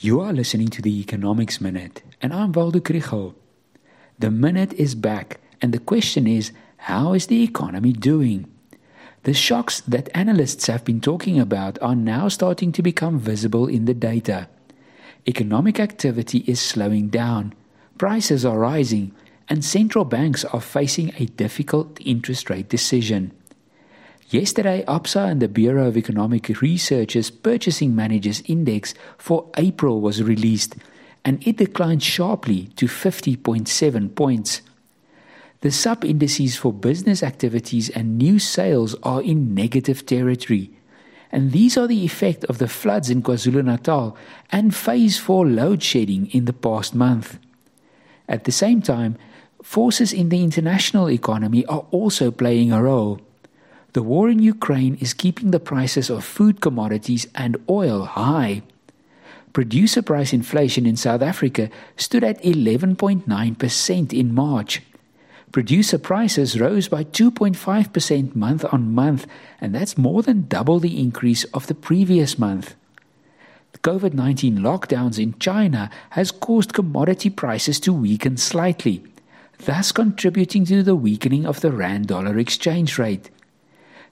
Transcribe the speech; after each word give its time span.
You 0.00 0.20
are 0.20 0.32
listening 0.32 0.68
to 0.70 0.82
the 0.82 1.00
Economics 1.00 1.60
Minute, 1.60 2.02
and 2.20 2.32
I'm 2.32 2.50
Waldo 2.50 2.80
Krugell. 2.80 3.34
The 4.18 4.30
minute 4.30 4.72
is 4.72 4.96
back, 4.96 5.40
and 5.62 5.72
the 5.72 5.78
question 5.78 6.26
is 6.26 6.50
how 6.76 7.12
is 7.14 7.28
the 7.28 7.44
economy 7.44 7.92
doing? 7.92 8.50
The 9.22 9.32
shocks 9.32 9.80
that 9.82 10.10
analysts 10.12 10.66
have 10.66 10.84
been 10.84 11.00
talking 11.00 11.38
about 11.38 11.80
are 11.80 11.94
now 11.94 12.26
starting 12.26 12.72
to 12.72 12.82
become 12.82 13.20
visible 13.20 13.68
in 13.68 13.84
the 13.84 13.94
data. 13.94 14.48
Economic 15.28 15.78
activity 15.78 16.38
is 16.46 16.60
slowing 16.60 17.08
down, 17.08 17.54
prices 17.96 18.44
are 18.44 18.58
rising, 18.58 19.12
and 19.48 19.64
central 19.64 20.04
banks 20.04 20.44
are 20.46 20.60
facing 20.60 21.12
a 21.16 21.26
difficult 21.26 21.98
interest 22.04 22.50
rate 22.50 22.68
decision. 22.68 23.30
Yesterday, 24.30 24.82
ABSA 24.88 25.30
and 25.30 25.42
the 25.42 25.48
Bureau 25.48 25.86
of 25.86 25.96
Economic 25.96 26.48
Research's 26.60 27.30
Purchasing 27.30 27.94
Managers 27.94 28.42
Index 28.46 28.94
for 29.18 29.50
April 29.58 30.00
was 30.00 30.22
released, 30.22 30.76
and 31.24 31.46
it 31.46 31.58
declined 31.58 32.02
sharply 32.02 32.68
to 32.76 32.86
50.7 32.86 34.14
points. 34.14 34.62
The 35.60 35.70
sub 35.70 36.04
indices 36.04 36.56
for 36.56 36.72
business 36.72 37.22
activities 37.22 37.90
and 37.90 38.16
new 38.16 38.38
sales 38.38 38.94
are 39.02 39.22
in 39.22 39.54
negative 39.54 40.06
territory. 40.06 40.70
And 41.30 41.52
these 41.52 41.76
are 41.76 41.86
the 41.86 42.04
effect 42.04 42.44
of 42.44 42.58
the 42.58 42.68
floods 42.68 43.10
in 43.10 43.22
KwaZulu 43.22 43.64
Natal 43.64 44.16
and 44.50 44.74
phase 44.74 45.18
4 45.18 45.46
load 45.46 45.82
shedding 45.82 46.26
in 46.32 46.46
the 46.46 46.52
past 46.52 46.94
month. 46.94 47.38
At 48.28 48.44
the 48.44 48.52
same 48.52 48.80
time, 48.80 49.16
forces 49.62 50.12
in 50.12 50.30
the 50.30 50.42
international 50.42 51.10
economy 51.10 51.66
are 51.66 51.86
also 51.90 52.30
playing 52.30 52.72
a 52.72 52.82
role. 52.82 53.20
The 53.94 54.02
war 54.02 54.28
in 54.28 54.40
Ukraine 54.40 54.96
is 54.96 55.14
keeping 55.14 55.52
the 55.52 55.60
prices 55.60 56.10
of 56.10 56.24
food 56.24 56.60
commodities 56.60 57.28
and 57.32 57.56
oil 57.70 58.06
high. 58.06 58.62
Producer 59.52 60.02
price 60.02 60.32
inflation 60.32 60.84
in 60.84 60.96
South 60.96 61.22
Africa 61.22 61.70
stood 61.96 62.24
at 62.24 62.42
11.9% 62.42 64.12
in 64.12 64.34
March. 64.34 64.82
Producer 65.52 65.96
prices 65.98 66.58
rose 66.58 66.88
by 66.88 67.04
2.5% 67.04 68.34
month 68.34 68.64
on 68.72 68.92
month, 68.92 69.28
and 69.60 69.72
that's 69.72 69.96
more 69.96 70.24
than 70.24 70.48
double 70.48 70.80
the 70.80 70.98
increase 70.98 71.44
of 71.54 71.68
the 71.68 71.74
previous 71.76 72.36
month. 72.36 72.74
The 73.74 73.78
COVID 73.78 74.12
19 74.12 74.58
lockdowns 74.58 75.22
in 75.22 75.38
China 75.38 75.88
has 76.10 76.32
caused 76.32 76.74
commodity 76.74 77.30
prices 77.30 77.78
to 77.80 77.92
weaken 77.92 78.38
slightly, 78.38 79.04
thus 79.58 79.92
contributing 79.92 80.64
to 80.66 80.82
the 80.82 80.96
weakening 80.96 81.46
of 81.46 81.60
the 81.60 81.70
rand 81.70 82.08
dollar 82.08 82.38
exchange 82.38 82.98
rate. 82.98 83.30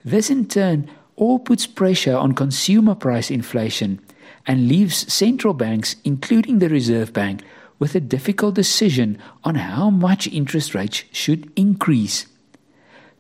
This 0.04 0.30
in 0.30 0.46
turn 0.46 0.90
all 1.16 1.38
puts 1.38 1.66
pressure 1.66 2.16
on 2.16 2.32
consumer 2.32 2.94
price 2.94 3.30
inflation 3.30 4.00
and 4.46 4.68
leaves 4.68 5.12
central 5.12 5.54
banks, 5.54 5.96
including 6.04 6.58
the 6.58 6.68
Reserve 6.68 7.12
Bank, 7.12 7.42
with 7.78 7.94
a 7.94 8.00
difficult 8.00 8.54
decision 8.54 9.18
on 9.44 9.54
how 9.56 9.90
much 9.90 10.26
interest 10.28 10.74
rates 10.74 11.04
should 11.12 11.50
increase. 11.56 12.26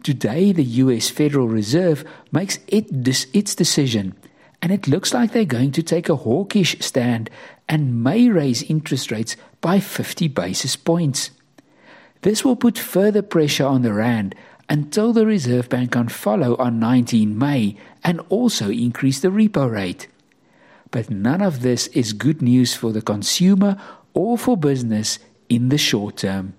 Today, 0.02 0.52
the 0.52 0.64
US 0.64 1.10
Federal 1.10 1.48
Reserve 1.48 2.04
makes 2.32 2.58
it 2.66 2.86
its 3.32 3.54
decision, 3.54 4.14
and 4.60 4.72
it 4.72 4.88
looks 4.88 5.14
like 5.14 5.32
they're 5.32 5.44
going 5.44 5.72
to 5.72 5.82
take 5.82 6.08
a 6.08 6.16
hawkish 6.16 6.76
stand 6.80 7.30
and 7.68 8.02
may 8.02 8.28
raise 8.28 8.64
interest 8.64 9.12
rates 9.12 9.36
by 9.60 9.78
50 9.78 10.28
basis 10.28 10.74
points. 10.74 11.30
This 12.22 12.44
will 12.44 12.56
put 12.56 12.78
further 12.78 13.22
pressure 13.22 13.66
on 13.66 13.82
the 13.82 13.92
Rand 13.92 14.34
until 14.68 15.12
the 15.12 15.26
Reserve 15.26 15.68
Bank 15.68 15.92
can 15.92 16.08
follow 16.08 16.56
on 16.56 16.78
19 16.78 17.36
May 17.36 17.76
and 18.02 18.20
also 18.28 18.70
increase 18.70 19.20
the 19.20 19.28
repo 19.28 19.70
rate. 19.70 20.08
But 20.90 21.10
none 21.10 21.42
of 21.42 21.62
this 21.62 21.88
is 21.88 22.12
good 22.12 22.42
news 22.42 22.74
for 22.74 22.92
the 22.92 23.02
consumer 23.02 23.80
or 24.14 24.36
for 24.36 24.56
business 24.56 25.18
in 25.48 25.68
the 25.68 25.78
short 25.78 26.18
term. 26.18 26.54